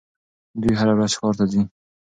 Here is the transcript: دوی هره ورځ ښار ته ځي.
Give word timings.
دوی 0.61 0.73
هره 0.79 0.93
ورځ 0.95 1.11
ښار 1.19 1.33
ته 1.39 1.45
ځي. 1.51 1.61